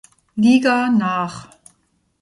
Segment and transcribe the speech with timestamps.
[0.35, 1.47] Liga nach.